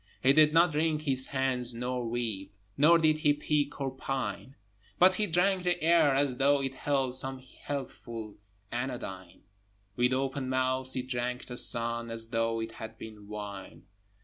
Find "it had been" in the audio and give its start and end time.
12.59-13.27